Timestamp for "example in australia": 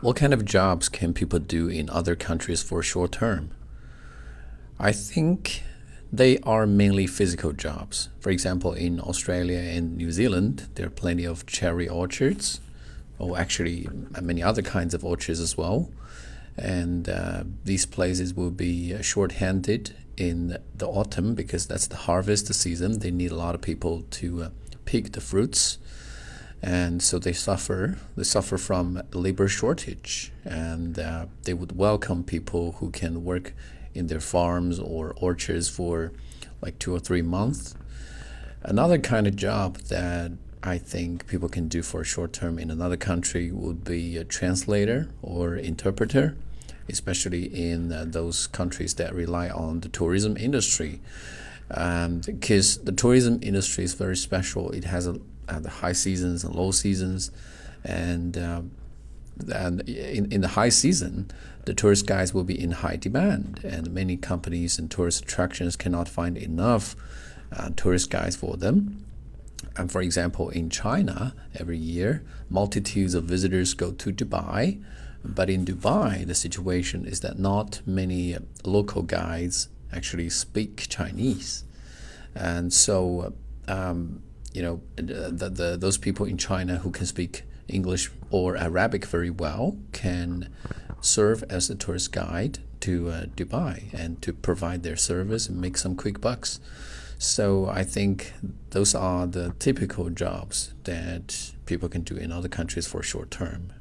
8.30-9.58